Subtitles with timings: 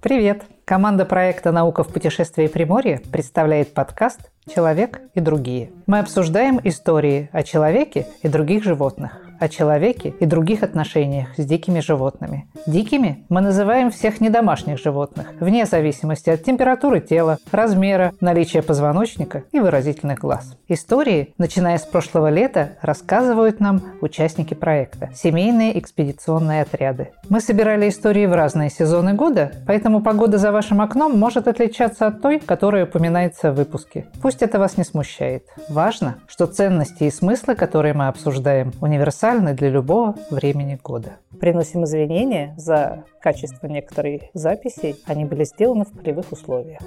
[0.00, 0.44] Привет!
[0.64, 5.70] Команда проекта «Наука в путешествии Приморье» представляет подкаст «Человек и другие».
[5.86, 11.80] Мы обсуждаем истории о человеке и других животных о человеке и других отношениях с дикими
[11.80, 12.46] животными.
[12.66, 19.58] Дикими мы называем всех недомашних животных, вне зависимости от температуры тела, размера, наличия позвоночника и
[19.58, 20.56] выразительных глаз.
[20.68, 27.08] Истории, начиная с прошлого лета, рассказывают нам участники проекта– семейные экспедиционные отряды.
[27.30, 32.20] Мы собирали истории в разные сезоны года, поэтому погода за вашим окном может отличаться от
[32.20, 34.06] той, которая упоминается в выпуске.
[34.20, 35.44] Пусть это вас не смущает.
[35.70, 41.18] Важно, что ценности и смыслы, которые мы обсуждаем, универсальны универсальны для любого времени года.
[41.38, 44.96] Приносим извинения за качество некоторых записей.
[45.06, 46.80] Они были сделаны в полевых условиях.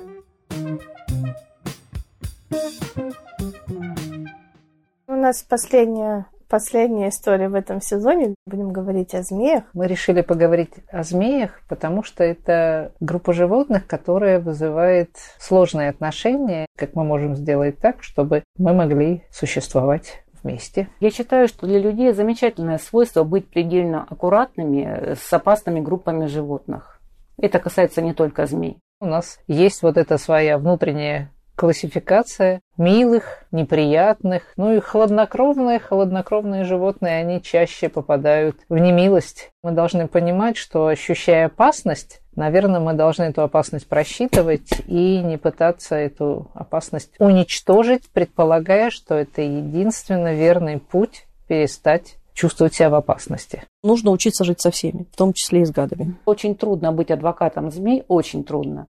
[5.08, 8.36] У нас последняя последняя история в этом сезоне.
[8.46, 9.64] Будем говорить о змеях.
[9.74, 16.68] Мы решили поговорить о змеях, потому что это группа животных, которая вызывает сложные отношения.
[16.78, 20.90] Как мы можем сделать так, чтобы мы могли существовать вместе.
[21.00, 27.00] Я считаю, что для людей замечательное свойство быть предельно аккуратными с опасными группами животных.
[27.38, 28.78] Это касается не только змей.
[29.00, 37.18] У нас есть вот эта своя внутренняя классификация милых, неприятных, ну и хладнокровные, хладнокровные животные,
[37.18, 39.52] они чаще попадают в немилость.
[39.62, 45.96] Мы должны понимать, что ощущая опасность, наверное, мы должны эту опасность просчитывать и не пытаться
[45.96, 53.64] эту опасность уничтожить, предполагая, что это единственно верный путь перестать чувствовать себя в опасности.
[53.84, 56.16] Нужно учиться жить со всеми, в том числе и с гадами.
[56.26, 58.88] Очень трудно быть адвокатом змей, очень трудно.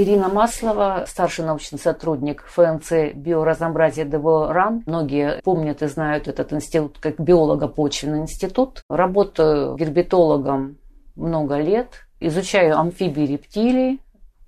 [0.00, 4.84] Ирина Маслова, старший научный сотрудник ФНЦ «Биоразнообразие ДВО РАН».
[4.86, 8.82] Многие помнят и знают этот институт как биолого-почвенный институт.
[8.88, 10.78] Работаю гербетологом
[11.16, 12.06] много лет.
[12.18, 13.98] Изучаю амфибии рептилии,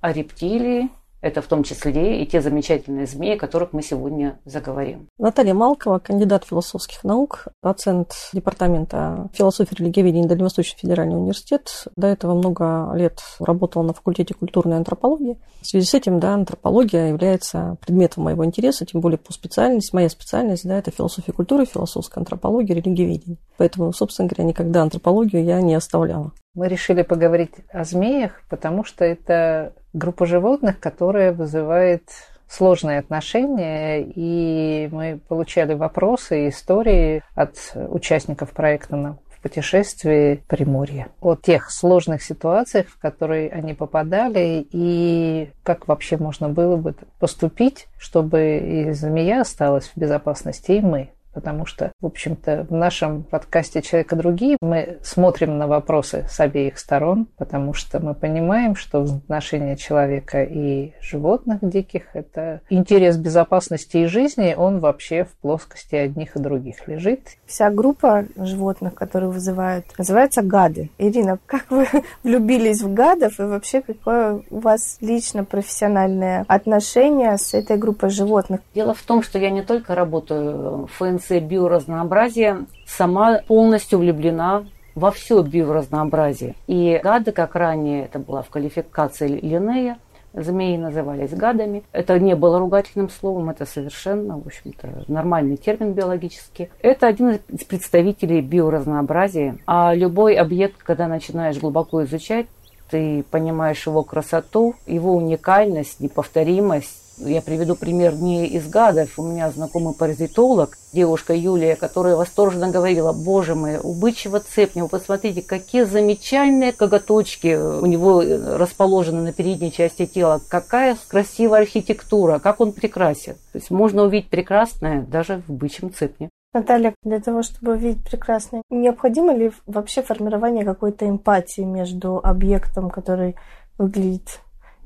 [0.00, 0.88] а рептилии
[1.22, 5.08] это в том числе и те замечательные змеи, о которых мы сегодня заговорим.
[5.18, 11.84] Наталья Малкова, кандидат философских наук, доцент департамента философии и религиоведения Дальневосточный федеральный университет.
[11.96, 15.38] До этого много лет работала на факультете культурной антропологии.
[15.62, 19.94] В связи с этим, да, антропология является предметом моего интереса, тем более по специальности.
[19.94, 23.38] Моя специальность, да, это философия культуры, философская антропология, религиоведение.
[23.56, 26.32] Поэтому, собственно говоря, никогда антропологию я не оставляла.
[26.54, 32.02] Мы решили поговорить о змеях, потому что это группа животных, которая вызывает
[32.46, 41.08] сложные отношения, и мы получали вопросы и истории от участников проекта в путешествии Приморье.
[41.22, 47.86] О тех сложных ситуациях, в которые они попадали, и как вообще можно было бы поступить,
[47.98, 53.82] чтобы и змея осталась в безопасности, и мы потому что, в общем-то, в нашем подкасте
[53.82, 59.76] «Человека другие» мы смотрим на вопросы с обеих сторон, потому что мы понимаем, что взаимоотношения
[59.76, 66.40] человека и животных диких– это интерес безопасности и жизни, он вообще в плоскости одних и
[66.40, 67.20] других лежит.
[67.46, 70.90] Вся группа животных, которые вызывают, называется гады.
[70.98, 71.86] Ирина, как вы
[72.22, 78.60] влюбились в гадов и вообще какое у вас лично профессиональное отношение с этой группой животных?
[78.74, 84.64] Дело в том, что я не только работаю в ФНС концепция биоразнообразия сама полностью влюблена
[84.94, 86.54] во все биоразнообразие.
[86.66, 89.98] И гады, как ранее это была в квалификации Линнея,
[90.34, 91.84] змеи назывались гадами.
[91.92, 96.70] Это не было ругательным словом, это совершенно, в общем-то, нормальный термин биологический.
[96.82, 99.56] Это один из представителей биоразнообразия.
[99.66, 102.46] А любой объект, когда начинаешь глубоко изучать,
[102.90, 109.18] ты понимаешь его красоту, его уникальность, неповторимость, я приведу пример не из гадов.
[109.18, 114.88] У меня знакомый паразитолог, девушка Юлия, которая восторженно говорила, боже мой, у бычьего цепня, вы
[114.88, 122.60] посмотрите, какие замечательные коготочки у него расположены на передней части тела, какая красивая архитектура, как
[122.60, 123.34] он прекрасен.
[123.52, 126.28] То есть можно увидеть прекрасное даже в бычьем цепне.
[126.54, 133.36] Наталья, для того, чтобы увидеть прекрасное, необходимо ли вообще формирование какой-то эмпатии между объектом, который
[133.78, 134.40] выглядит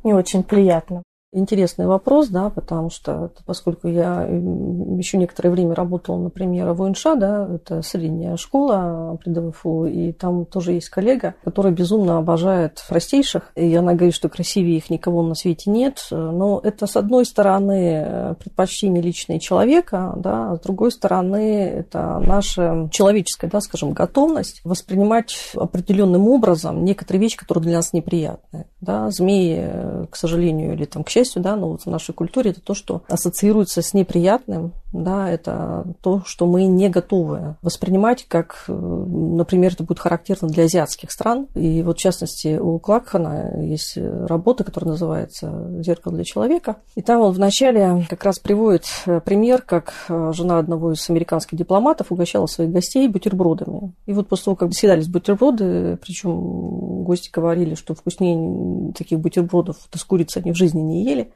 [0.05, 1.03] не очень приятно?
[1.33, 7.49] Интересный вопрос, да, потому что поскольку я еще некоторое время работала, например, в ОНШ, да,
[7.53, 13.75] это средняя школа при ДВФУ, и там тоже есть коллега, который безумно обожает простейших, и
[13.75, 19.03] она говорит, что красивее их никого на свете нет, но это, с одной стороны, предпочтение
[19.03, 26.29] личное человека, да, а с другой стороны, это наша человеческая, да, скажем, готовность воспринимать определенным
[26.29, 31.43] образом некоторые вещи, которые для нас неприятны, да, змеи, к сожалению, или там, к счастью,
[31.43, 36.23] да, но вот в нашей культуре это то, что ассоциируется с неприятным, да, это то,
[36.25, 41.49] что мы не готовы воспринимать, как, э, например, это будет характерно для азиатских стран.
[41.55, 46.77] И вот, в частности, у Клакхана есть работа, которая называется «Зеркало для человека».
[46.95, 51.59] И там он вначале как раз приводит э, пример, как э, жена одного из американских
[51.59, 53.93] дипломатов угощала своих гостей бутербродами.
[54.07, 60.05] И вот после того, как съедались бутерброды, причем гости говорили, что вкуснее таких бутербродов с
[60.05, 61.33] курицей они в жизни не ели,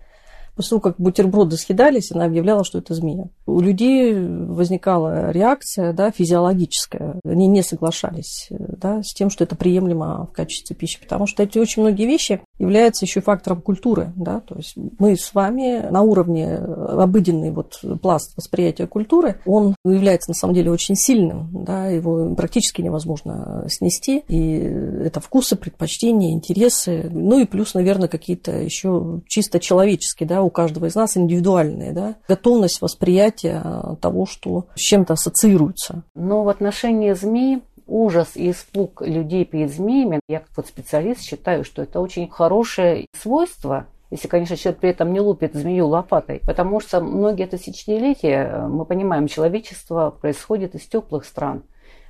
[0.56, 3.28] После того, как бутерброды съедались, она объявляла, что это змея.
[3.50, 7.16] У людей возникала реакция да, физиологическая.
[7.24, 11.58] Они не соглашались да, с тем, что это приемлемо в качестве пищи, потому что эти
[11.58, 14.12] очень многие вещи являются еще фактором культуры.
[14.16, 14.40] Да?
[14.40, 20.34] То есть мы с вами на уровне обыденный вот пласт восприятия культуры, он является на
[20.34, 21.48] самом деле очень сильным.
[21.64, 21.86] Да?
[21.86, 24.22] Его практически невозможно снести.
[24.28, 24.56] И
[25.04, 27.08] это вкусы, предпочтения, интересы.
[27.10, 32.16] Ну и плюс, наверное, какие-то еще чисто человеческие, да, у каждого из нас индивидуальные, да,
[32.28, 32.80] готовность
[33.40, 36.02] восприятия того, что с чем-то ассоциируется.
[36.14, 41.64] Но в отношении змей ужас и испуг людей перед змеями, я как вот специалист считаю,
[41.64, 46.40] что это очень хорошее свойство, если, конечно, человек при этом не лупит змею лопатой.
[46.46, 51.62] Потому что многие тысячелетия, мы понимаем, человечество происходит из теплых стран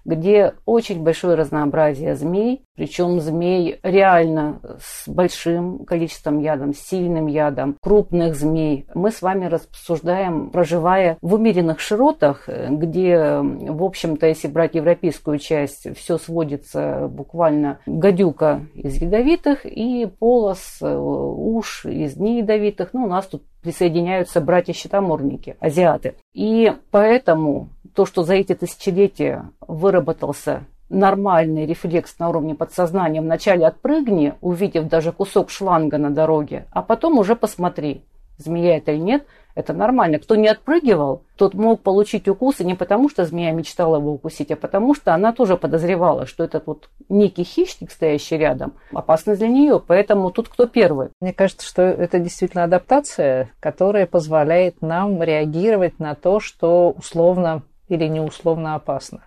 [0.05, 7.76] где очень большое разнообразие змей, причем змей реально с большим количеством ядом, с сильным ядом,
[7.82, 8.87] крупных змей.
[8.94, 15.94] Мы с вами рассуждаем, проживая в умеренных широтах, где, в общем-то, если брать европейскую часть,
[15.97, 22.91] все сводится буквально гадюка из ядовитых и полос, э, уж из неядовитых.
[22.93, 26.14] Ну, у нас тут присоединяются братья-щитоморники, азиаты.
[26.32, 34.34] И поэтому то, что за эти тысячелетия выработался нормальный рефлекс на уровне подсознания, вначале отпрыгни,
[34.40, 38.02] увидев даже кусок шланга на дороге, а потом уже посмотри,
[38.38, 40.19] змея это или нет– это нормально.
[40.19, 44.56] Кто не отпрыгивал, тот мог получить укусы не потому, что змея мечтала его укусить, а
[44.56, 49.82] потому что она тоже подозревала, что этот вот некий хищник, стоящий рядом, опасный для нее.
[49.84, 51.08] Поэтому тут кто первый?
[51.20, 58.06] Мне кажется, что это действительно адаптация, которая позволяет нам реагировать на то, что условно или
[58.06, 59.25] неусловно опасно.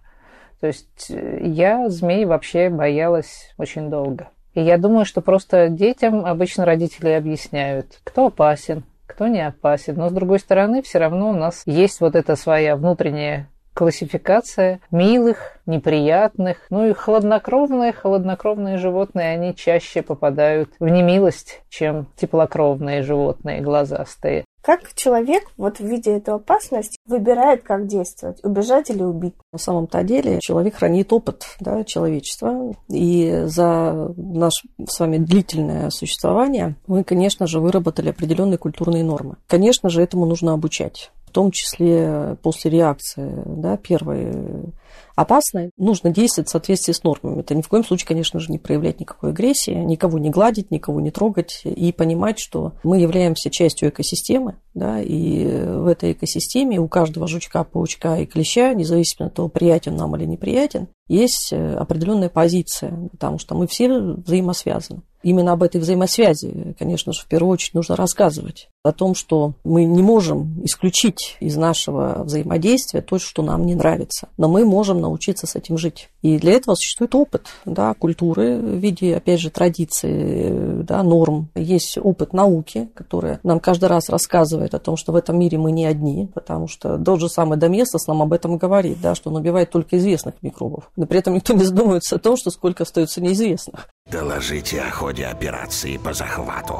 [0.59, 4.29] То есть э, я змей вообще боялась очень долго.
[4.53, 9.95] И я думаю, что просто детям обычно родители объясняют, кто опасен, кто не опасен.
[9.95, 15.57] Но, с другой стороны, все равно у нас есть вот эта своя внутренняя классификация милых,
[15.65, 24.45] неприятных, ну и хладнокровные, хладнокровные животные, они чаще попадают в немилость, чем теплокровные животные, глазастые.
[24.63, 29.35] Как человек, вот видя эту опасность, выбирает, как действовать, убежать или убить?
[29.51, 32.73] На самом-то деле человек хранит опыт да, человечества.
[32.87, 39.35] И за наше с вами длительное существование мы, конечно же, выработали определенные культурные нормы.
[39.47, 44.71] Конечно же, этому нужно обучать в том числе после реакции да, первой
[45.15, 47.41] опасной, нужно действовать в соответствии с нормами.
[47.41, 51.01] Это ни в коем случае, конечно же, не проявлять никакой агрессии, никого не гладить, никого
[51.01, 56.87] не трогать и понимать, что мы являемся частью экосистемы, да, и в этой экосистеме у
[56.87, 62.29] каждого жучка, паучка и клеща, независимо от того, приятен нам или неприятен, есть э, определенная
[62.29, 65.01] позиция, потому что мы все взаимосвязаны.
[65.21, 68.69] Именно об этой взаимосвязи, конечно же, в первую очередь нужно рассказывать.
[68.83, 74.27] О том, что мы не можем исключить из нашего взаимодействия то, что нам не нравится.
[74.37, 76.09] Но мы можем научиться с этим жить.
[76.21, 81.49] И для этого существует опыт да, культуры в виде, опять же, традиций, да, норм.
[81.55, 85.71] Есть опыт науки, которая нам каждый раз рассказывает о том, что в этом мире мы
[85.71, 89.37] не одни, потому что тот же самый Доместос нам об этом говорит, да, что он
[89.37, 90.91] убивает только известных микробов.
[90.95, 93.87] Но при этом никто не задумывается о том, что сколько остается неизвестных.
[94.11, 96.77] Доложите о ходе операции по захвату.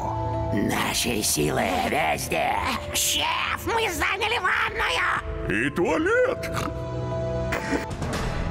[0.52, 2.52] Наши силы везде.
[2.92, 5.66] Шеф, мы заняли ванную.
[5.66, 6.93] И туалет.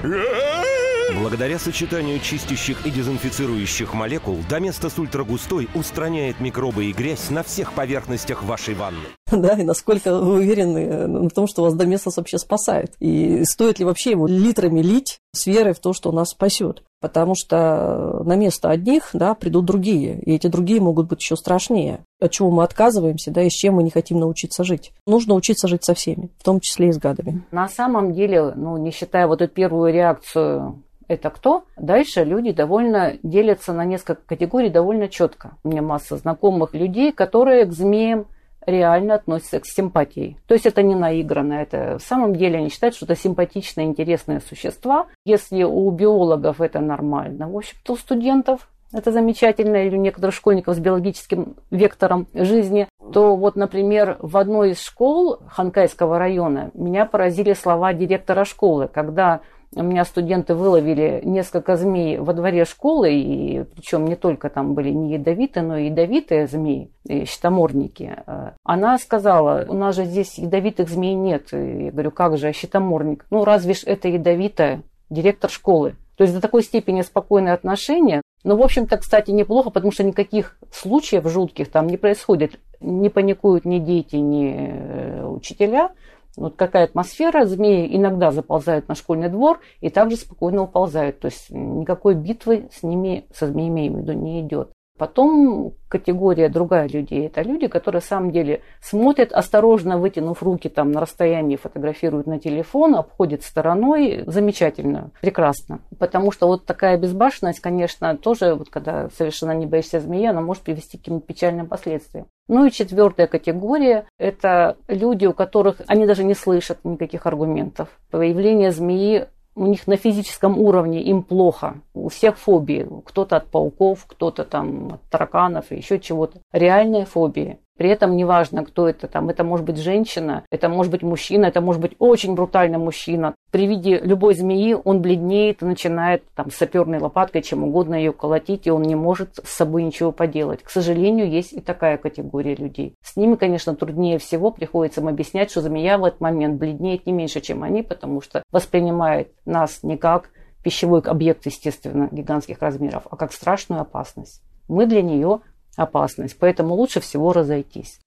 [0.05, 0.92] Ah!
[1.19, 8.43] Благодаря сочетанию чистящих и дезинфицирующих молекул Доместос Ультрагустой устраняет микробы и грязь на всех поверхностях
[8.43, 9.05] вашей ванны.
[9.31, 12.93] Да, и насколько вы уверены в том, что вас Доместос вообще спасает.
[12.99, 16.83] И стоит ли вообще его литрами лить с верой в то, что нас спасет.
[16.99, 22.05] Потому что на место одних да, придут другие, и эти другие могут быть еще страшнее.
[22.21, 24.93] От чего мы отказываемся, да, и с чем мы не хотим научиться жить.
[25.05, 27.43] Нужно учиться жить со всеми, в том числе и с гадами.
[27.51, 30.81] На самом деле, ну, не считая вот эту первую реакцию
[31.13, 31.65] это кто.
[31.77, 35.57] Дальше люди довольно делятся на несколько категорий довольно четко.
[35.63, 38.25] У меня масса знакомых людей, которые к змеям
[38.65, 40.37] реально относятся к симпатии.
[40.47, 44.39] То есть это не наигранно, это в самом деле они считают, что это симпатичные, интересные
[44.39, 45.07] существа.
[45.25, 50.75] Если у биологов это нормально, в общем-то у студентов это замечательно, или у некоторых школьников
[50.75, 57.53] с биологическим вектором жизни, то вот, например, в одной из школ Ханкайского района меня поразили
[57.53, 59.41] слова директора школы, когда
[59.75, 64.89] у меня студенты выловили несколько змей во дворе школы, и причем не только там были
[64.89, 68.15] не ядовитые, но и ядовитые змеи, и щитоморники.
[68.63, 71.53] Она сказала, у нас же здесь ядовитых змей нет.
[71.53, 73.25] И я говорю, как же, а щитоморник?
[73.29, 74.83] Ну, разве ж это ядовитая?
[75.09, 75.95] Директор школы.
[76.17, 78.21] То есть до такой степени спокойное отношение.
[78.43, 82.59] Но, в общем-то, кстати, неплохо, потому что никаких случаев жутких там не происходит.
[82.81, 85.91] Не паникуют ни дети, ни э, учителя.
[86.35, 91.19] Вот какая атмосфера, змеи иногда заползают на школьный двор и также спокойно уползают.
[91.19, 94.71] То есть никакой битвы с ними, со змеями, я имею в виду, не идет.
[95.03, 97.27] Потом категория другая людей.
[97.27, 102.39] Это люди, которые в самом деле смотрят, осторожно вытянув руки там на расстоянии, фотографируют на
[102.39, 104.23] телефон, обходят стороной.
[104.25, 105.81] Замечательно, прекрасно.
[105.99, 110.63] Потому что вот такая безбашенность, конечно, тоже, вот когда совершенно не боишься змеи, она может
[110.63, 112.27] привести к каким-то печальным последствиям.
[112.47, 117.89] Ну и четвертая категория– это люди, у которых они даже не слышат никаких аргументов.
[118.09, 121.75] Появление змеи у них на физическом уровне им плохо.
[121.93, 122.87] У всех фобии.
[123.05, 126.39] Кто-то от пауков, кто-то там от тараканов и еще чего-то.
[126.51, 127.59] Реальные фобии.
[127.83, 129.27] При этом неважно, кто это там.
[129.27, 133.35] Это может быть женщина, это может быть мужчина, это может быть очень брутальный мужчина.
[133.51, 138.67] При виде любой змеи он бледнеет и начинает там саперной лопаткой, чем угодно ее колотить,
[138.67, 140.63] и он не может с собой ничего поделать.
[140.63, 142.95] К сожалению, есть и такая категория людей.
[143.03, 147.11] С ними, конечно, труднее всего приходится им объяснять, что змея в этот момент бледнеет не
[147.11, 150.29] меньше, чем они, потому что воспринимает нас не как
[150.63, 154.41] пищевой объект, естественно, гигантских размеров, а как страшную опасность.
[154.69, 155.41] Мы для нее
[155.75, 156.37] опасность.
[156.39, 157.99] Поэтому лучше всего разойтись.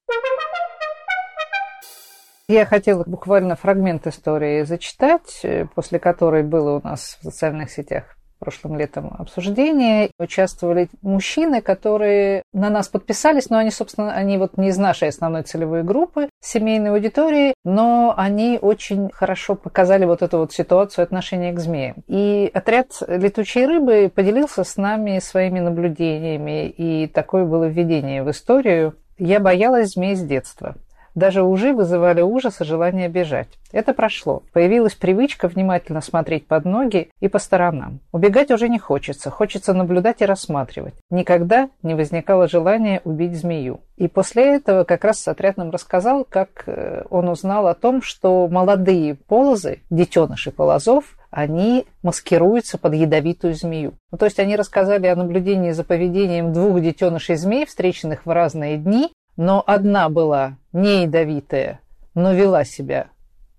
[2.48, 5.44] Я хотела буквально фрагмент истории зачитать,
[5.74, 10.10] после которой было у нас в социальных сетях прошлым летом обсуждение.
[10.18, 15.42] Участвовали мужчины, которые на нас подписались, но они, собственно, они вот не из нашей основной
[15.42, 21.60] целевой группы, семейной аудитории, но они очень хорошо показали вот эту вот ситуацию отношения к
[21.60, 21.96] змеям.
[22.06, 28.96] И отряд летучей рыбы поделился с нами своими наблюдениями, и такое было введение в историю.
[29.18, 30.76] Я боялась змей с детства.
[31.16, 33.48] Даже ужи вызывали ужас и желание бежать.
[33.72, 34.42] Это прошло.
[34.52, 38.00] Появилась привычка внимательно смотреть под ноги и по сторонам.
[38.12, 40.92] Убегать уже не хочется, хочется наблюдать и рассматривать.
[41.08, 43.80] Никогда не возникало желания убить змею.
[43.96, 48.46] И после этого как раз отряд нам рассказал, как э, он узнал о том, что
[48.46, 53.94] молодые полозы, детеныши полозов, они маскируются под ядовитую змею.
[54.10, 58.76] Ну, то есть они рассказали о наблюдении за поведением двух детенышей змей, встреченных в разные
[58.76, 61.80] дни, но одна была не ядовитая,
[62.14, 63.08] но вела себя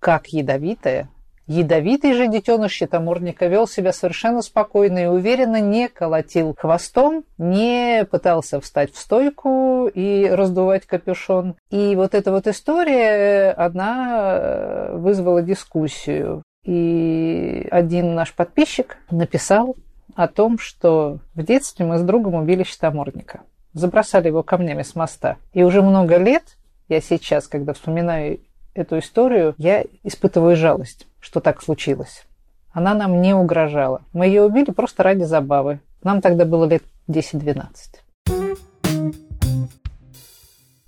[0.00, 1.08] как ядовитая.
[1.46, 8.60] Ядовитый же детеныш щитоморника вел себя совершенно спокойно и уверенно, не колотил хвостом, не пытался
[8.60, 11.56] встать в стойку и раздувать капюшон.
[11.70, 16.42] И вот эта вот история, она э, вызвала дискуссию.
[16.64, 19.74] И один наш подписчик написал
[20.14, 23.40] о том, что в детстве мы с другом убили щитоморника
[23.78, 25.36] забросали его камнями с моста.
[25.52, 26.56] И уже много лет,
[26.88, 28.40] я сейчас, когда вспоминаю
[28.74, 32.26] эту историю, я испытываю жалость, что так случилось.
[32.72, 34.02] Она нам не угрожала.
[34.12, 35.80] Мы ее убили просто ради забавы.
[36.02, 37.64] Нам тогда было лет 10-12.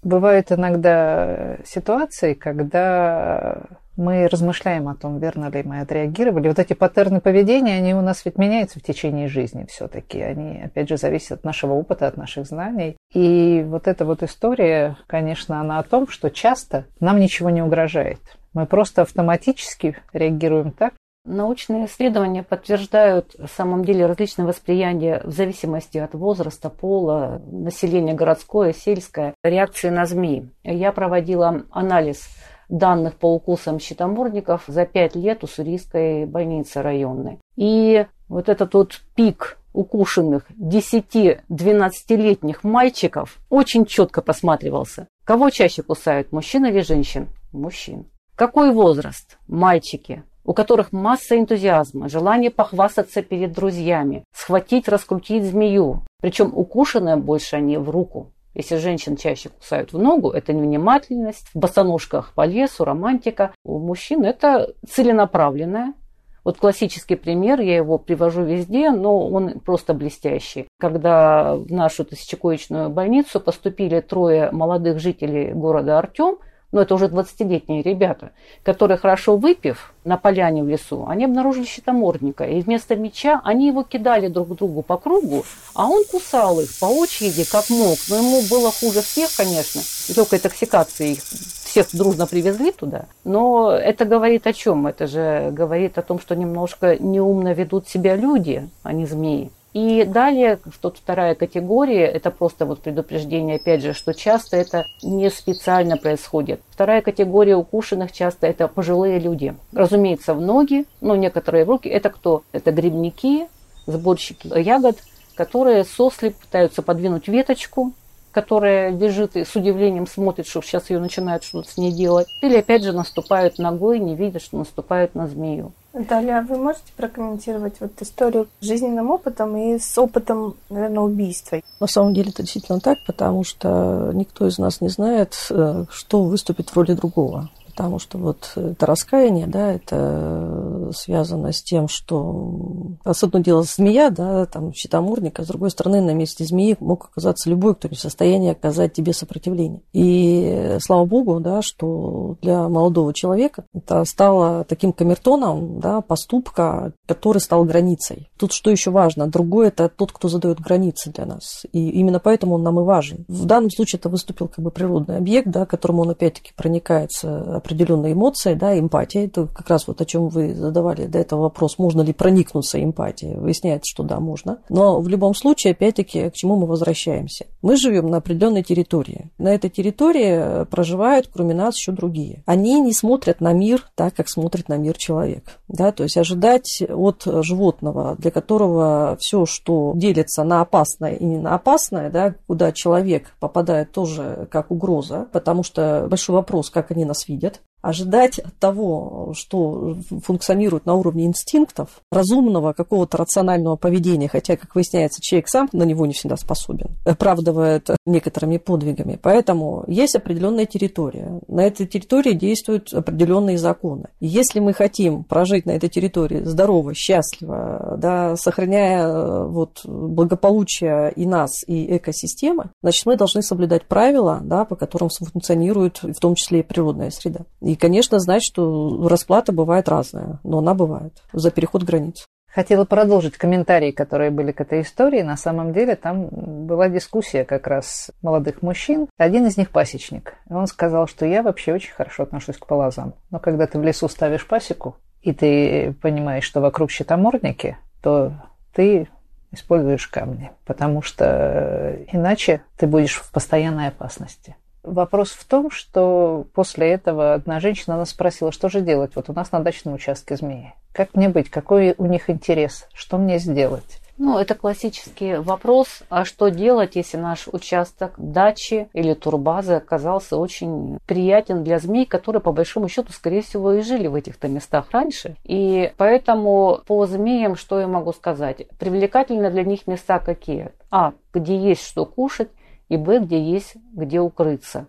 [0.02, 3.62] Бывают иногда ситуации, когда
[3.96, 6.48] мы размышляем о том, верно ли мы отреагировали.
[6.48, 10.20] Вот эти паттерны поведения, они у нас ведь меняются в течение жизни все-таки.
[10.20, 12.96] Они, опять же, зависят от нашего опыта, от наших знаний.
[13.12, 18.20] И вот эта вот история, конечно, она о том, что часто нам ничего не угрожает.
[18.54, 20.94] Мы просто автоматически реагируем так,
[21.26, 28.72] Научные исследования подтверждают в самом деле различные восприятия в зависимости от возраста, пола, населения городское,
[28.72, 30.48] сельское, реакции на змеи.
[30.64, 32.26] Я проводила анализ
[32.70, 37.38] данных по укусам щитомордников за 5 лет у Сурийской больницы районной.
[37.56, 45.06] И вот этот вот пик укушенных 10-12-летних мальчиков очень четко просматривался.
[45.24, 47.28] Кого чаще кусают, мужчин или женщин?
[47.52, 48.06] Мужчин.
[48.34, 49.38] Какой возраст?
[49.48, 56.02] Мальчики, у которых масса энтузиазма, желание похвастаться перед друзьями, схватить, раскрутить змею.
[56.20, 58.32] Причем укушенные больше они в руку.
[58.54, 61.48] Если женщин чаще кусают в ногу, это невнимательность.
[61.54, 63.52] В босоножках по лесу, романтика.
[63.64, 65.94] У мужчин это целенаправленная.
[66.42, 70.66] Вот классический пример, я его привожу везде, но он просто блестящий.
[70.80, 76.38] Когда в нашу тысячекоечную больницу поступили трое молодых жителей города Артем,
[76.72, 78.30] но это уже 20-летние ребята,
[78.62, 82.44] которые, хорошо выпив на поляне в лесу, они обнаружили щитомордника.
[82.44, 86.86] И вместо меча они его кидали друг другу по кругу, а он кусал их по
[86.86, 87.98] очереди, как мог.
[88.08, 89.80] Но ему было хуже всех, конечно.
[90.14, 93.06] Легкой токсикации их всех дружно привезли туда.
[93.24, 94.86] Но это говорит о чем?
[94.86, 99.50] Это же говорит о том, что немножко неумно ведут себя люди, а не змеи.
[99.72, 105.30] И далее, тут вторая категория, это просто вот предупреждение, опять же, что часто это не
[105.30, 106.60] специально происходит.
[106.70, 109.54] Вторая категория укушенных часто это пожилые люди.
[109.72, 111.88] Разумеется, в ноги, но некоторые в руки.
[111.88, 112.42] Это кто?
[112.50, 113.46] Это грибники,
[113.86, 114.96] сборщики ягод,
[115.36, 117.92] которые сослеп пытаются подвинуть веточку,
[118.32, 122.28] которая лежит и с удивлением смотрит, что сейчас ее начинают что-то с ней делать.
[122.42, 125.72] Или опять же наступают ногой, не видят, что наступают на змею.
[125.92, 131.60] Наталья, а вы можете прокомментировать вот историю с жизненным опытом и с опытом, наверное, убийства?
[131.80, 136.22] На самом деле это действительно так, потому что никто из нас не знает, э, что
[136.22, 137.50] выступит в роли другого
[137.80, 144.10] потому что вот это раскаяние, да, это связано с тем, что с одно дело змея,
[144.10, 147.96] да, там щитоморник, а с другой стороны на месте змеи мог оказаться любой, кто не
[147.96, 149.80] в состоянии оказать тебе сопротивление.
[149.94, 157.38] И слава богу, да, что для молодого человека это стало таким камертоном, да, поступка, который
[157.38, 158.28] стал границей.
[158.38, 159.26] Тут что еще важно?
[159.26, 161.64] Другой это тот, кто задает границы для нас.
[161.72, 163.24] И именно поэтому он нам и важен.
[163.26, 168.12] В данном случае это выступил как бы природный объект, да, которому он опять-таки проникается определенные
[168.14, 169.26] эмоции, да, эмпатия.
[169.26, 173.36] Это как раз вот о чем вы задавали до этого вопрос, можно ли проникнуться эмпатией.
[173.36, 174.58] Выясняется, что да, можно.
[174.68, 177.46] Но в любом случае, опять-таки, к чему мы возвращаемся?
[177.62, 179.30] Мы живем на определенной территории.
[179.38, 182.42] На этой территории проживают, кроме нас, еще другие.
[182.46, 185.44] Они не смотрят на мир так, как смотрит на мир человек.
[185.68, 185.92] Да?
[185.92, 191.54] То есть ожидать от животного, для которого все, что делится на опасное и не на
[191.54, 197.28] опасное, да, куда человек попадает тоже как угроза, потому что большой вопрос, как они нас
[197.28, 204.74] видят, ожидать от того, что функционирует на уровне инстинктов, разумного какого-то рационального поведения, хотя, как
[204.74, 209.18] выясняется, человек сам на него не всегда способен, оправдывая это некоторыми подвигами.
[209.20, 211.40] Поэтому есть определенная территория.
[211.48, 214.08] На этой территории действуют определенные законы.
[214.20, 221.26] Если мы хотим прожить на этой территории здорово, счастливо, да, сохраняя э, вот, благополучие и
[221.26, 226.60] нас, и экосистемы, значит, мы должны соблюдать правила, да, по которым функционирует в том числе
[226.60, 227.40] и природная среда.
[227.70, 232.26] И, конечно, знать, что расплата бывает разная, но она бывает за переход границ.
[232.52, 235.22] Хотела продолжить комментарии, которые были к этой истории.
[235.22, 236.26] На самом деле там
[236.66, 239.06] была дискуссия как раз молодых мужчин.
[239.18, 240.34] Один из них пасечник.
[240.48, 243.14] Он сказал, что я вообще очень хорошо отношусь к полозам.
[243.30, 248.32] Но когда ты в лесу ставишь пасеку, и ты понимаешь, что вокруг щитоморники, то
[248.74, 249.08] ты
[249.52, 254.56] используешь камни, потому что иначе ты будешь в постоянной опасности.
[254.82, 259.12] Вопрос в том, что после этого одна женщина нас спросила, что же делать?
[259.14, 260.74] Вот у нас на дачном участке змеи.
[260.92, 261.50] Как мне быть?
[261.50, 262.88] Какой у них интерес?
[262.94, 264.00] Что мне сделать?
[264.22, 270.98] Ну, это классический вопрос, а что делать, если наш участок дачи или турбазы оказался очень
[271.06, 275.36] приятен для змей, которые, по большому счету, скорее всего, и жили в этих-то местах раньше.
[275.44, 278.66] И поэтому по змеям, что я могу сказать?
[278.78, 280.70] Привлекательны для них места какие?
[280.90, 282.50] А, где есть что кушать,
[282.90, 284.86] и Б, где есть где укрыться.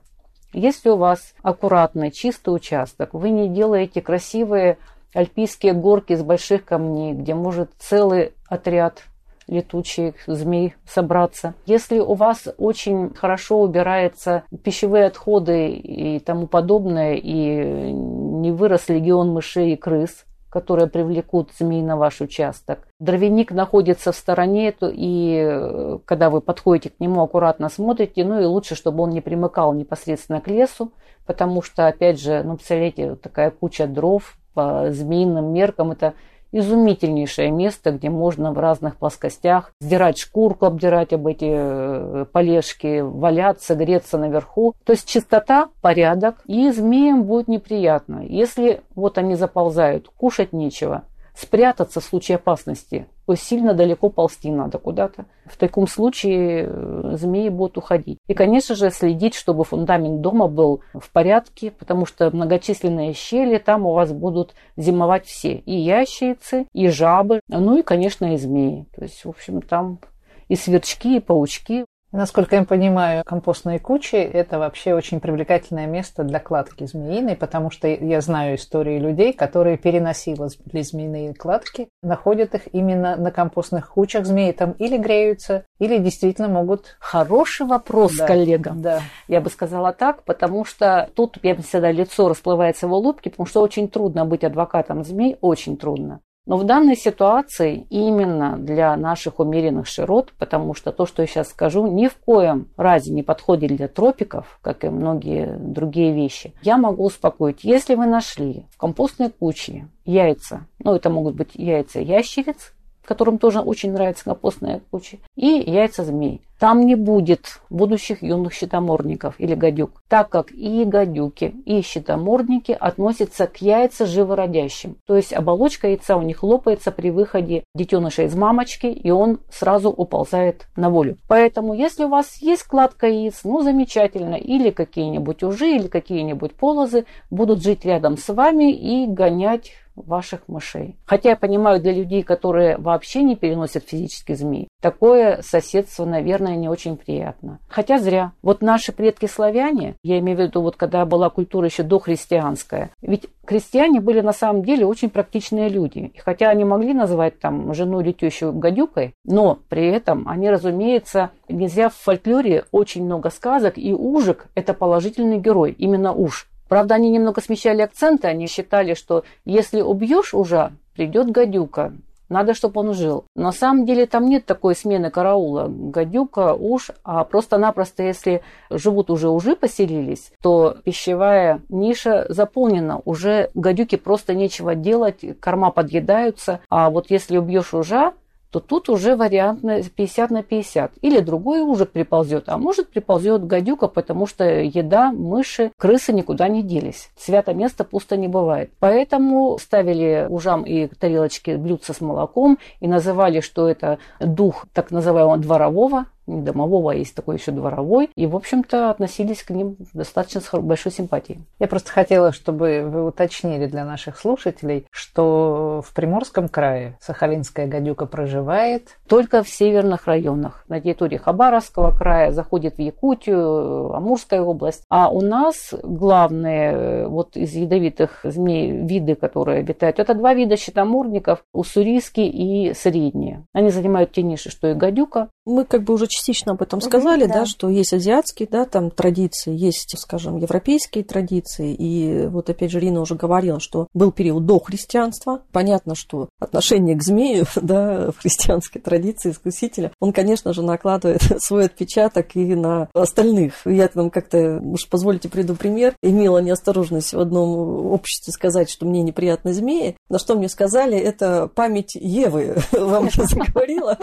[0.52, 4.78] Если у вас аккуратный, чистый участок, вы не делаете красивые
[5.14, 9.04] альпийские горки из больших камней, где может целый отряд
[9.48, 11.54] летучих змей собраться.
[11.66, 19.32] Если у вас очень хорошо убираются пищевые отходы и тому подобное, и не вырос легион
[19.32, 22.88] мышей и крыс, которые привлекут змей на ваш участок.
[23.00, 28.46] Дровяник находится в стороне, и э, когда вы подходите к нему, аккуратно смотрите, ну и
[28.46, 30.92] лучше, чтобы он не примыкал непосредственно к лесу,
[31.26, 36.16] потому что, опять же, ну, представляете, такая куча дров по змеиным меркам, это
[36.52, 43.76] изумительнейшее место, где можно в разных плоскостях сдирать шкурку, обдирать об эти э, полежки, валяться,
[43.76, 44.74] греться наверху.
[44.86, 48.24] То есть чистота, порядок, и змеям будет неприятно.
[48.28, 51.04] Если вот они заползают, кушать нечего,
[51.36, 55.26] спрятаться в случае опасности– сильно далеко ползти надо куда-то.
[55.46, 58.18] В таком случае э, змеи будут уходить.
[58.28, 63.86] И, конечно же, следить, чтобы фундамент дома был в порядке, потому что многочисленные щели там
[63.86, 65.56] у вас будут зимовать все.
[65.56, 68.86] И ящерицы, и жабы, ну и, конечно, и змеи.
[68.96, 70.00] То есть, в общем, там
[70.48, 71.86] и сверчки, и паучки.
[72.12, 77.88] Насколько я понимаю, компостные кучи– это вообще очень привлекательное место для кладки змеиной, потому что
[77.88, 84.52] я знаю истории людей, которые переносили змеиные кладки, находят их именно на компостных кучах змеи
[84.52, 86.98] там или греются, или действительно могут...
[87.00, 88.74] Хороший вопрос, Да, коллега.
[88.76, 89.02] Да.
[89.30, 93.48] Я бы сказала так, потому что тут я бы всегда лицо расплывается в улыбке, потому
[93.48, 96.20] что очень трудно быть адвокатом змей, очень трудно.
[96.48, 101.50] Но в данной ситуации именно для наших умеренных широт, потому что то, что я сейчас
[101.50, 106.78] скажу, ни в коем разе не подходит для тропиков, как и многие другие вещи, я
[106.78, 107.64] могу успокоить.
[107.64, 112.74] Если вы нашли в компостной куче яйца, ну это могут быть яйца ящериц,
[113.12, 116.40] которым тоже очень нравится компостная куча, и яйца змей.
[116.62, 123.48] Там не будет будущих юных щитомордников или гадюк, так как и гадюки, и щитомордники относятся
[123.48, 124.96] к яйца живородящим.
[125.08, 129.90] То есть оболочка яйца у них лопается при выходе детеныша из мамочки, и он сразу
[129.90, 131.18] уползает на волю.
[131.28, 137.06] Поэтому, если у вас есть кладка яиц, ну замечательно, или какие-нибудь ужи, или какие-нибудь полозы
[137.32, 140.98] будут жить рядом с вами и гонять ваших мышей.
[141.06, 146.70] Хотя я понимаю, для людей, которые вообще не переносят физически змей, такое соседство, наверное, не
[146.70, 147.60] очень приятно.
[147.68, 148.34] Хотя зря.
[148.42, 153.28] Вот наши предки славяне, я имею в виду, вот когда была культура еще дохристианская, ведь
[153.46, 156.12] крестьяне были на самом деле очень практичные люди.
[156.14, 161.32] И хотя они могли назвать там жену или тещу гадюкой, но при этом они, разумеется,
[161.50, 166.48] нельзя в фольклоре очень много сказок, и ужик– это положительный герой, именно уж.
[166.72, 171.92] Правда, они немного смещали акценты, они считали, что если убьешь ужа, придет гадюка.
[172.30, 173.26] Надо, чтобы он жил.
[173.36, 175.66] На самом деле там нет такой смены караула.
[175.68, 183.02] Гадюка, уж, а просто-напросто, если живут уже ужи поселились, то пищевая ниша заполнена.
[183.04, 186.62] Уже гадюке просто нечего делать, корма подъедаются.
[186.70, 188.14] А вот если убьешь ужа,
[188.52, 190.92] то тут уже вариант на 50 на 50.
[191.02, 196.62] Или другой ужик приползет, а может приползет гадюка, потому что еда, мыши, крысы никуда не
[196.62, 197.10] делись.
[197.18, 198.72] Свято место пусто не бывает.
[198.80, 205.38] Поэтому ставили ужам и тарелочки блюдца с молоком и называли, что это дух так называемого
[205.38, 208.10] дворового, домового, а есть такой еще дворовой.
[208.16, 211.40] И, в общем-то, относились к ним достаточно с большой симпатией.
[211.60, 218.06] Я просто хотела, чтобы вы уточнили для наших слушателей, что в Приморском крае сахалинская гадюка
[218.06, 218.98] проживает.
[219.08, 220.64] Только в северных районах.
[220.68, 224.84] На территории Хабаровского края заходит в Якутию, Амурская область.
[224.90, 231.44] А у нас главные вот из ядовитых змей виды, которые обитают, это два вида щитомордников,
[231.54, 233.46] уссурийский и средние.
[233.54, 235.30] Они занимают те ниши, что и гадюка.
[235.46, 237.40] Мы как бы уже частично об этом сказали, да.
[237.40, 241.74] да, что есть азиатские, да, там традиции, есть, скажем, европейские традиции.
[241.74, 245.42] И вот опять же Рина уже говорила, что был период до христианства.
[245.52, 251.66] Понятно, что отношение к змею, да, в христианской традиции искусителя, он, конечно же, накладывает свой
[251.66, 253.66] отпечаток и на остальных.
[253.66, 259.02] Я там как-то, уж позвольте приду пример, имела неосторожность в одном обществе сказать, что мне
[259.02, 259.96] неприятны змеи.
[260.10, 263.98] На что мне сказали, это память Евы вам заговорила.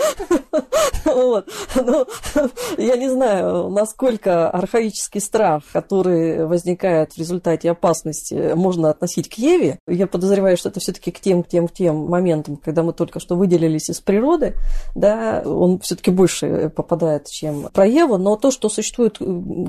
[1.05, 1.49] Вот.
[1.75, 1.98] Ну,
[2.79, 9.79] я не знаю, насколько архаический страх, который возникает в результате опасности, можно относить к Еве.
[9.87, 13.21] Я подозреваю, что это все-таки к тем, к тем, к тем моментам, когда мы только
[13.21, 14.55] что выделились из природы,
[14.95, 19.19] да, он все-таки больше попадает, чем про Еву, но то, что существует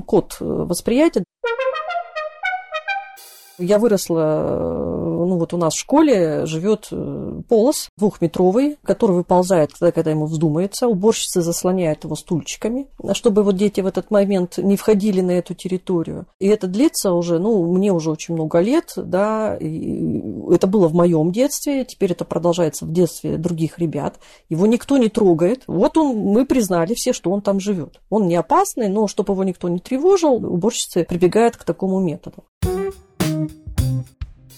[0.06, 1.24] код восприятия,
[3.60, 4.99] я выросла, ну
[5.40, 6.90] вот у нас в школе живет
[7.48, 10.88] полос двухметровый, который выползает когда ему вздумается.
[10.88, 16.26] Уборщицы заслоняют его стульчиками, чтобы вот дети в этот момент не входили на эту территорию.
[16.38, 20.22] И это длится уже, ну, мне уже очень много лет, да, и
[20.52, 24.18] это было в моем детстве, теперь это продолжается в детстве других ребят.
[24.48, 25.62] Его никто не трогает.
[25.66, 28.00] Вот он, мы признали все, что он там живет.
[28.10, 32.44] Он не опасный, но чтобы его никто не тревожил, уборщицы прибегают к такому методу.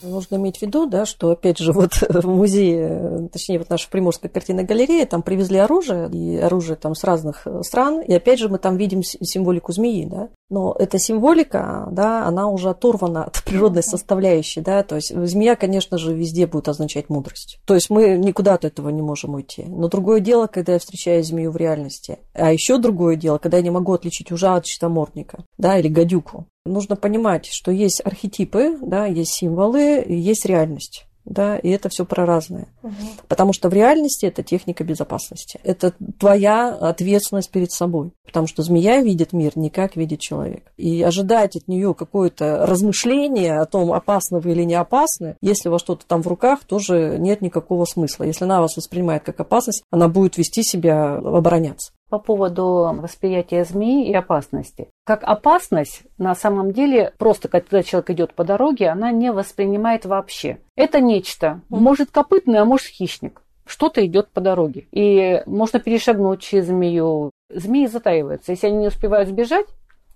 [0.02, 4.30] Нужно иметь в виду, да, что, опять же, вот в музее, точнее, вот наша Приморская
[4.30, 8.58] картинная галерея, там привезли оружие, и оружие там с разных стран, и опять же мы
[8.58, 10.28] там видим символику змеи, да.
[10.50, 15.98] Но эта символика, да, она уже оторвана от природной составляющей, да, то есть змея, конечно
[15.98, 17.58] же, везде будет означать мудрость.
[17.66, 19.64] То есть мы никуда от этого не можем уйти.
[19.66, 22.18] Но другое дело, когда я встречаю змею в реальности.
[22.34, 26.46] А еще другое дело, когда я не могу отличить ужа от щитомордника, да, или гадюку.
[26.64, 31.06] Нужно понимать, что есть архетипы, да, есть символы, есть реальность.
[31.24, 32.66] Да, и это все про разное.
[32.82, 32.94] Угу.
[33.28, 35.60] Потому что в реальности это техника безопасности.
[35.62, 38.12] Это твоя ответственность перед собой.
[38.24, 40.72] Потому что змея видит мир не как видит человек.
[40.76, 45.72] И ожидать от нее какое-то размышление о том, опасно вы или не опасны, если у
[45.72, 48.24] вас что-то там в руках, тоже нет никакого смысла.
[48.24, 51.92] Если она вас воспринимает как опасность, она будет вести себя обороняться.
[52.12, 54.88] По поводу восприятия змеи и опасности.
[55.06, 60.58] Как опасность, на самом деле, просто когда человек идет по дороге, она не воспринимает вообще.
[60.76, 61.62] Это нечто.
[61.70, 63.40] Может копытный, а может хищник.
[63.64, 64.88] Что-то идет по дороге.
[64.92, 67.30] И можно перешагнуть через змею.
[67.48, 68.52] Змеи затаиваются.
[68.52, 69.68] Если они не успевают сбежать,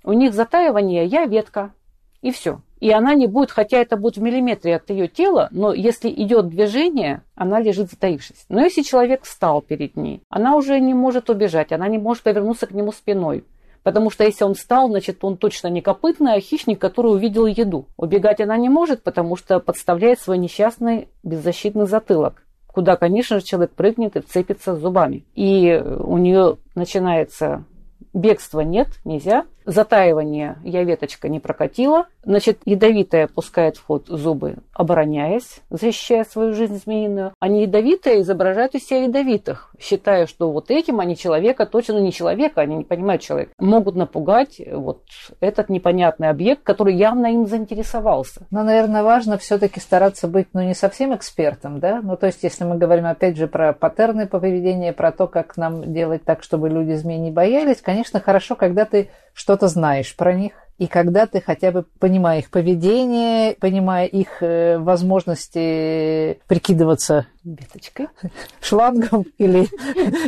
[0.04, 1.72] у них затаивание «я ветка».
[2.20, 2.60] И все.
[2.80, 6.48] И она не будет, хотя это будет в миллиметре от ее тела, но если идет
[6.48, 8.44] движение, она лежит затаившись.
[8.48, 12.66] Но если человек встал перед ней, она уже не может убежать, она не может повернуться
[12.66, 13.44] к нему спиной.
[13.82, 17.86] Потому что если он встал, значит, он точно не копытный, а хищник, который увидел еду.
[17.96, 22.42] Убегать она не может, потому что подставляет свой несчастный беззащитный затылок
[22.76, 25.24] куда, конечно же, человек прыгнет и вцепится зубами.
[25.34, 27.64] И у нее начинается
[28.12, 29.46] бегство нет, нельзя.
[29.66, 32.06] Затаивание я веточка не прокатила.
[32.24, 37.32] Значит, ядовитая пускает в ход зубы, обороняясь, защищая свою жизнь змеиную.
[37.40, 42.12] А не ядовитая изображают из себя ядовитых, считая, что вот этим они человека, точно не
[42.12, 45.02] человека, они не понимают человека, могут напугать вот
[45.40, 48.46] этот непонятный объект, который явно им заинтересовался.
[48.52, 52.00] Но, наверное, важно все-таки стараться быть, ну, не совсем экспертом, да?
[52.02, 55.92] Ну, то есть, если мы говорим, опять же, про паттерны поведения, про то, как нам
[55.92, 60.54] делать так, чтобы люди змей не боялись, конечно, хорошо, когда ты что-то знаешь про них,
[60.78, 68.08] и когда ты хотя бы, понимая их поведение, понимая их э, возможности прикидываться веточкой,
[68.60, 69.68] шлангом или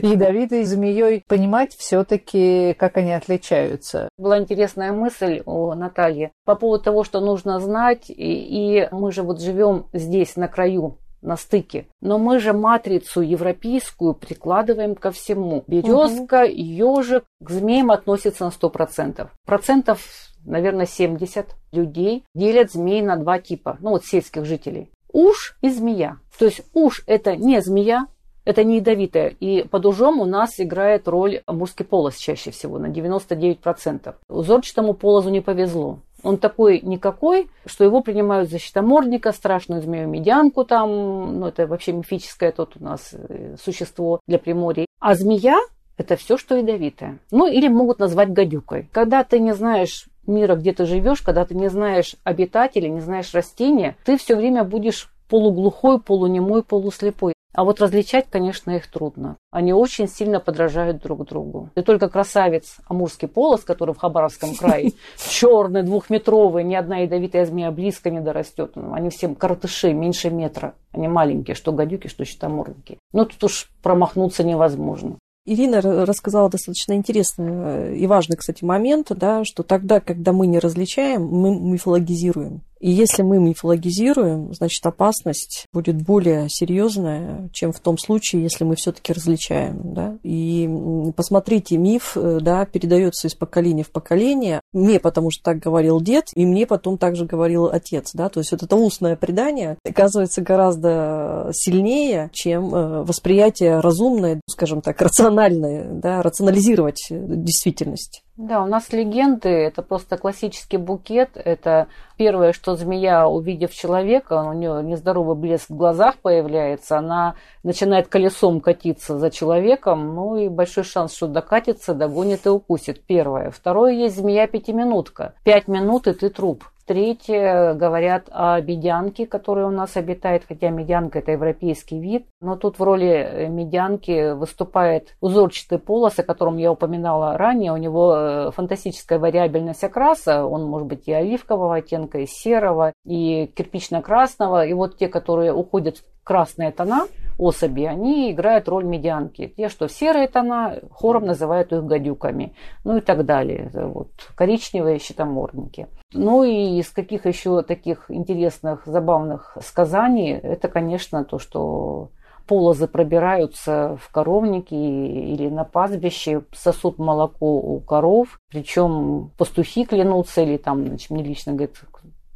[0.07, 4.09] ядовитой змеей, понимать все-таки, как они отличаются.
[4.17, 9.23] Была интересная мысль у Натальи по поводу того, что нужно знать, и, и мы же
[9.23, 11.87] вот живем здесь, на краю на стыке.
[12.01, 15.65] Но мы же матрицу европейскую прикладываем ко всему.
[15.67, 16.53] Березка, угу.
[16.53, 19.29] ежик к змеям относится на 100%.
[19.45, 20.01] Процентов
[20.45, 24.91] наверное, 70 людей делят змей на два типа, ну вот сельских жителей.
[25.13, 26.19] Уж и змея.
[26.39, 28.07] То есть уж это не змея,
[28.45, 29.29] это не ядовитая.
[29.29, 34.15] И под ужом у нас играет роль мужский полос чаще всего, на 99%.
[34.29, 36.01] Узорчатому полозу не повезло.
[36.23, 42.53] Он такой никакой, что его принимают за щитомордника, страшную змею-медянку там, ну это вообще мифическое
[42.53, 44.87] тут у нас э, существо для приморья.
[45.01, 45.59] А змея
[45.99, 47.19] это все, что ядовитое.
[47.33, 48.89] Ну, или могут назвать гадюкой.
[48.93, 53.35] Когда ты не знаешь мира, где ты живешь, когда ты не знаешь обитателей, не знаешь
[53.35, 57.35] растения, ты все время будешь полуглухой, полунемой, полуслепой.
[57.59, 59.37] А вот различать, конечно, их трудно.
[59.51, 61.71] Они очень сильно подражают друг другу.
[61.75, 64.93] И только красавец Амурский полос, который в Хабаровском крае,
[65.29, 68.75] черный, двухметровый, ни одна ядовитая змея близко не дорастет.
[68.93, 70.75] Они все коротыши, меньше метра.
[70.93, 72.99] Они маленькие, что гадюки, что щитомордники.
[73.13, 75.19] Но тут уж промахнуться невозможно.
[75.45, 80.61] Ирина рассказала достаточно интересный э, и важный, кстати, момент, да, что тогда, когда мы не
[80.61, 82.61] различаем, мы мифологизируем.
[82.81, 88.77] И если мы мифологизируем, значит опасность будет более серьезная, чем в том случае, если мы
[88.77, 89.95] все-таки различаем.
[89.95, 90.19] Да?
[90.23, 90.69] И
[91.17, 94.61] посмотрите, миф э, да, передается из поколения в поколение.
[94.73, 98.11] Мне потому что так говорил дед, и мне потом также говорил отец.
[98.15, 98.29] Да?
[98.29, 105.01] То есть вот это устное предание оказывается гораздо сильнее, чем э, восприятие разумное, скажем так,
[105.03, 108.23] рациональное, да, рационализировать действительность.
[108.39, 111.31] Да, у нас легенды– это просто классический букет.
[111.35, 118.07] Это первое, что змея, увидев человека, у нее нездоровый блеск в глазах появляется, она начинает
[118.07, 123.03] колесом катиться за человеком, ну и большой шанс, что докатится, догонит и укусит.
[123.05, 123.51] Первое.
[123.51, 125.35] Второе, есть змея-пятиминутка.
[125.43, 126.63] Пять минут, и ты труп.
[126.89, 132.25] Третье, говорят о медянке, которая у нас обитает, хотя медянка это европейский вид.
[132.41, 137.75] Но тут в роли э, медянки выступает узорчатый полос, о котором я упоминала ранее.
[137.75, 140.47] У него э, фантастическая вариабельность окраса.
[140.47, 144.67] Он может быть и оливкового оттенка, и серого, и кирпично-красного.
[144.67, 147.07] И вот те, которые уходят в красные тона,
[147.39, 149.53] особи, они играют роль медианки.
[149.57, 152.55] Те, что серые тона, хором называют их гадюками.
[152.85, 153.71] Ну и так далее.
[153.73, 155.87] Вот коричневые щитомордники.
[156.13, 162.11] Ну и из каких еще таких интересных, забавных сказаний, это, конечно, то, что
[162.49, 170.57] полозы пробираются в коровники или на пастбище, сосут молоко у коров, причем пастухи клянутся, или
[170.57, 171.77] там, значит, мне лично говорит,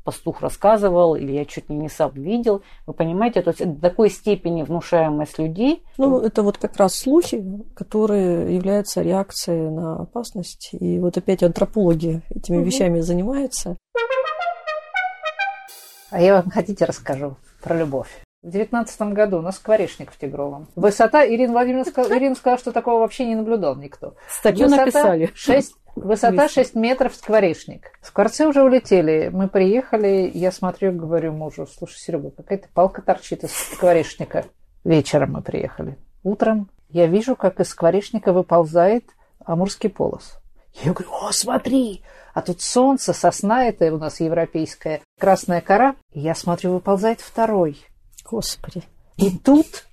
[0.05, 2.63] пастух рассказывал, или я чуть ли не сам видел.
[2.87, 5.85] Вы понимаете, то есть до такой степени внушаемость людей.
[5.99, 10.71] Ну, это вот как раз слухи, которые являются реакцией на опасность.
[10.73, 12.67] И вот опять антропологи этими угу.
[12.67, 13.77] вещами занимаются.
[16.11, 18.09] А я вам хотите расскажу про любовь.
[18.43, 20.67] В девятнадцатом году на скворечник в Тигровом.
[20.75, 24.15] Высота, Ирина Владимировна сказала, Ирина сказала, что такого вообще не наблюдал никто.
[24.29, 25.31] Статью Высота написали.
[25.33, 27.99] 6 Высота 6 метров скворечник.
[28.03, 29.29] Скворцы уже улетели.
[29.33, 34.47] Мы приехали, я смотрю, говорю мужу, слушай, Серега, какая-то палка торчит из скворечника.
[34.85, 35.99] Вечером мы приехали.
[36.23, 39.05] Утром я вижу, как из скворечника выползает
[39.45, 40.39] Амурский полос.
[40.83, 42.03] Я говорю, о, смотри,
[42.33, 45.97] а тут солнце, сосна это у нас европейская, красная кора.
[46.13, 47.85] Я смотрю, выползает второй.
[48.25, 48.83] Господи.
[49.19, 49.87] И тут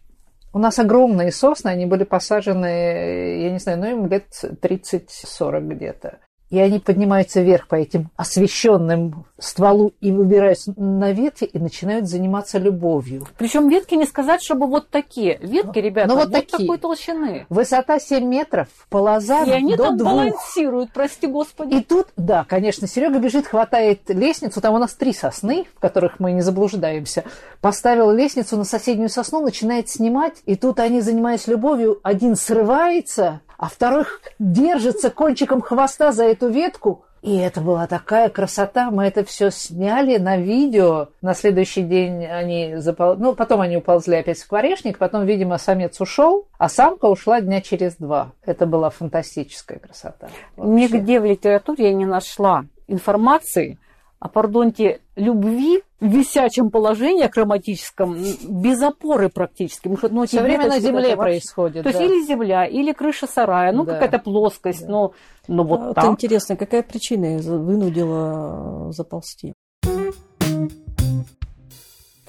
[0.53, 6.19] у нас огромные сосны, они были посажены, я не знаю, ну им лет 30-40 где-то.
[6.49, 12.57] И они поднимаются вверх по этим освещенным стволу и выбираются на ветки и начинают заниматься
[12.57, 13.27] любовью.
[13.37, 15.37] Причем ветки не сказать, чтобы вот такие.
[15.41, 16.67] Ветки, ребята, Ну, вот вот, такие.
[16.67, 17.45] такой толщины.
[17.49, 20.11] Высота 7 метров, полоза И они до там двух.
[20.11, 21.75] балансируют, прости господи.
[21.75, 26.19] И тут, да, конечно, Серега бежит, хватает лестницу, там у нас три сосны, в которых
[26.19, 27.23] мы не заблуждаемся.
[27.61, 33.67] Поставил лестницу на соседнюю сосну, начинает снимать, и тут они, занимаясь любовью, один срывается, а
[33.67, 34.05] второй
[34.39, 37.03] держится кончиком хвоста за эту ветку.
[37.21, 38.89] И это была такая красота.
[38.89, 41.09] Мы это все сняли на видео.
[41.21, 43.15] На следующий день они запол...
[43.17, 44.97] Ну, потом они уползли опять в скворечник.
[44.97, 48.31] Потом, видимо, самец ушел, а самка ушла дня через два.
[48.45, 50.29] Это была фантастическая красота.
[50.55, 50.73] Вообще.
[50.73, 53.77] Нигде в литературе я не нашла информации
[54.19, 59.83] о, пардонте, любви в висячем положении акроматическом, без опоры практически.
[59.87, 61.83] Потому что, ну, Все время на земле происходит.
[61.83, 62.05] То есть да.
[62.05, 63.93] или земля, или крыша сарая, ну Да.
[63.93, 64.91] какая-то плоскость, Да.
[64.91, 65.13] но,
[65.47, 66.05] но вот Вот так.
[66.05, 69.53] интересно, какая причина вынудила э, заползти?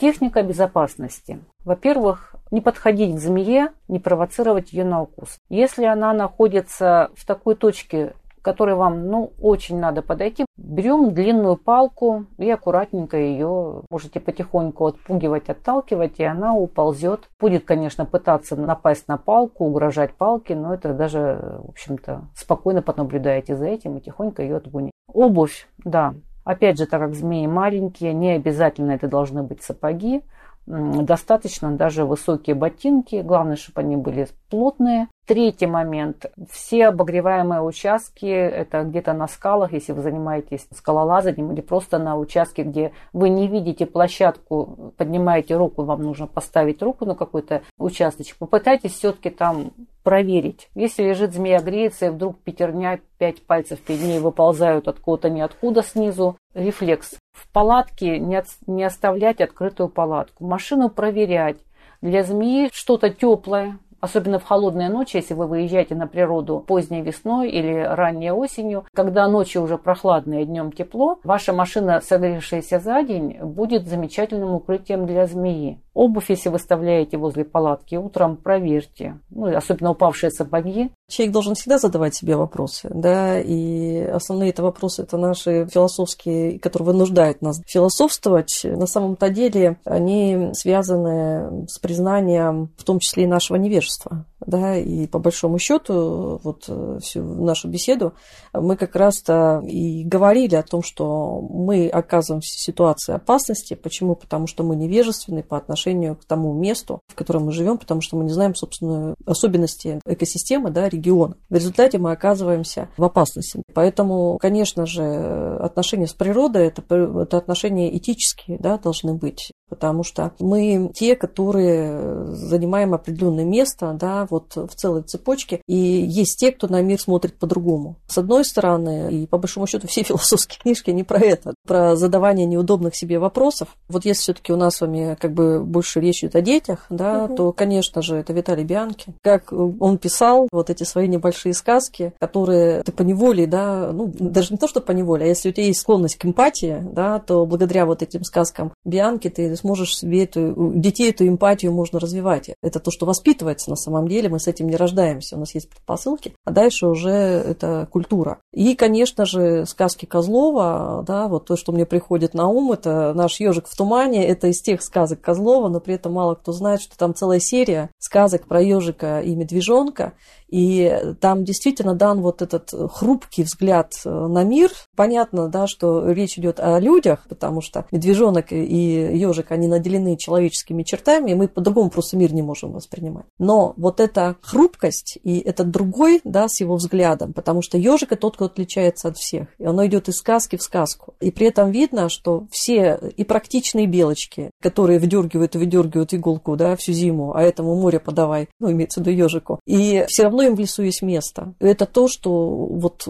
[0.00, 1.40] Техника безопасности.
[1.64, 5.36] Во-первых, не подходить к змее, не провоцировать ее на укус.
[5.50, 11.56] Если она находится в такой точке, к которой вам ну, очень надо подойти, берем длинную
[11.56, 17.28] палку и аккуратненько ее можете потихоньку отпугивать, отталкивать, и она уползет.
[17.38, 23.56] Будет, конечно, пытаться напасть на палку, угрожать палке, но это даже, в общем-то, спокойно понаблюдаете
[23.56, 24.92] за этим и тихонько ее отгонить.
[25.12, 26.14] Обувь, да.
[26.44, 30.22] Опять же, так как змеи маленькие, не обязательно это должны быть сапоги.
[30.66, 33.22] Достаточно даже высокие ботинки.
[33.22, 35.08] Главное, чтобы они были плотные.
[35.26, 36.26] Третий момент.
[36.50, 42.64] Все обогреваемые участки, это где-то на скалах, если вы занимаетесь скалолазанием или просто на участке,
[42.64, 48.38] где вы не видите площадку, поднимаете руку, вам нужно поставить руку на какой-то участочек.
[48.38, 49.70] Попытайтесь все-таки там
[50.02, 50.68] проверить.
[50.74, 56.36] Если лежит змея, греется, и вдруг пятерня, пять пальцев перед ней выползают откуда-то ниоткуда снизу,
[56.54, 57.16] рефлекс.
[57.40, 60.44] В палатке не, от- не оставлять открытую палатку.
[60.44, 61.56] Машину проверять.
[62.02, 67.50] Для змеи что-то теплое, особенно в холодные ночи, если вы выезжаете на природу поздней весной
[67.50, 73.38] или ранней осенью, когда ночью уже прохладно и днем тепло, ваша машина, согревшаяся за день,
[73.42, 75.80] будет замечательным укрытием для змеи.
[75.92, 79.18] Обувь, если вы оставляете возле палатки, утром проверьте.
[79.30, 80.90] Ну, особенно упавшие сапоги.
[81.08, 86.86] Человек должен всегда задавать себе вопросы, да, и основные это вопросы, это наши философские, которые
[86.86, 88.60] вынуждают нас философствовать.
[88.64, 95.06] На самом-то деле они связаны с признанием, в том числе и нашего невежества, да, и
[95.06, 98.14] по большому счету, вот э, всю нашу беседу
[98.52, 103.74] мы как раз-то и говорили о том, что мы оказываемся в ситуации опасности.
[103.74, 104.14] Почему?
[104.14, 108.16] Потому что мы невежественны по отношению к тому месту, в котором мы живем, потому что
[108.16, 111.36] мы не знаем, собственно, особенности экосистемы, да, региона.
[111.48, 113.62] В результате мы оказываемся в опасности.
[113.74, 119.52] Поэтому, конечно же, отношения с природой это, это отношения этические, да, должны быть.
[119.70, 125.62] Потому что мы те, которые занимаем определенное место, да, вот в целой цепочке.
[125.66, 127.96] И есть те, кто на мир смотрит по-другому.
[128.06, 132.46] С одной стороны, и по большому счету все философские книжки, они про это, про задавание
[132.46, 133.68] неудобных себе вопросов.
[133.88, 137.26] Вот если все-таки у нас с вами как бы больше речь идет о детях, да,
[137.26, 137.36] Мгм.
[137.36, 139.14] то, конечно же, это Виталий Бианки.
[139.22, 144.58] Как он писал вот эти свои небольшие сказки, которые ты поневоле, да, ну, даже не
[144.58, 148.02] то, что поневоле, а если у тебя есть склонность к эмпатии, да, то благодаря вот
[148.02, 152.50] этим сказкам Бианки ты сможешь себе эту, детей эту эмпатию можно развивать.
[152.62, 155.68] Это то, что воспитывается на самом деле, мы с этим не рождаемся, у нас есть
[155.68, 158.38] предпосылки, а дальше уже это культура.
[158.52, 163.40] И, конечно же, сказки Козлова, да, вот то, что мне приходит на ум, это наш
[163.40, 166.96] ежик в тумане, это из тех сказок Козлова, но при этом мало кто знает, что
[166.96, 170.14] там целая серия сказок про ежика и медвежонка,
[170.50, 174.70] и там действительно дан вот этот хрупкий взгляд э, на мир.
[174.96, 180.82] Понятно, да, что речь идет о людях, потому что медвежонок и ежик, они наделены человеческими
[180.82, 183.26] чертами, и мы по-другому просто мир не можем воспринимать.
[183.38, 188.20] Но вот эта хрупкость и этот другой, да, с его взглядом, потому что ежик это
[188.20, 189.48] тот, кто отличается от всех.
[189.58, 191.14] И оно идет из сказки в сказку.
[191.20, 196.76] И при этом видно, что все и практичные белочки, которые вдергивают и выдергивают иголку, да,
[196.76, 199.60] всю зиму, а этому море подавай, ну, имеется в виду ежику.
[199.66, 201.54] И все равно им в лесу есть место.
[201.60, 202.30] Это то, что
[202.66, 203.08] вот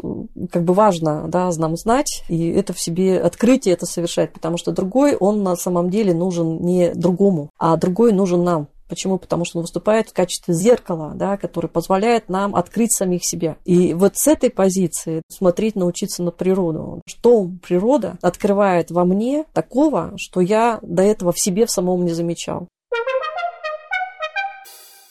[0.50, 4.72] как бы важно, да, нам знать, и это в себе открытие это совершать, потому что
[4.72, 9.18] другой, он на самом деле нужен не другому, а другой нужен нам Почему?
[9.18, 13.56] Потому что он выступает в качестве зеркала, да, который позволяет нам открыть самих себя.
[13.64, 17.00] И вот с этой позиции смотреть, научиться на природу.
[17.06, 22.12] Что природа открывает во мне такого, что я до этого в себе в самом не
[22.12, 22.66] замечал.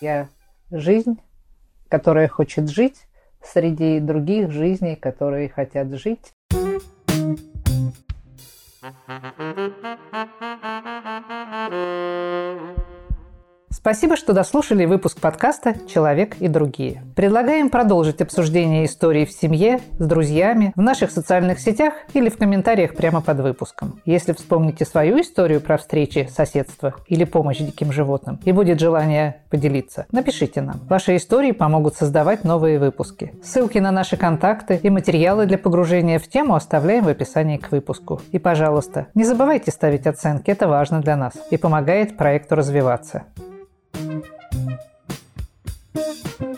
[0.02, 0.28] Я
[0.72, 1.18] жизнь,
[1.90, 3.08] которая хочет жить
[3.44, 6.34] среди других жизней, которые хотят жить.
[13.80, 17.02] Спасибо, что дослушали выпуск подкаста «Человек и другие».
[17.16, 22.94] Предлагаем продолжить обсуждение истории в семье, с друзьями, в наших социальных сетях или в комментариях
[22.94, 24.02] прямо под выпуском.
[24.04, 30.08] Если вспомните свою историю про встречи, соседство или помощь диким животным и будет желание поделиться,
[30.12, 30.82] напишите нам.
[30.90, 33.34] Ваши истории помогут создавать новые выпуски.
[33.42, 38.22] Ссылки на наши контакты и материалы для погружения в тему оставляем в описании к выпуску.
[38.34, 43.24] И, пожалуйста, не забывайте ставить оценки, это важно для нас и помогает проекту развиваться.
[46.00, 46.49] Thank you.